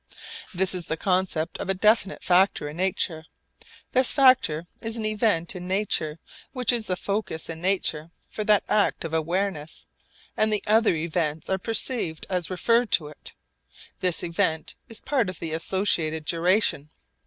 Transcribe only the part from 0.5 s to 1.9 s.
This is the concept of a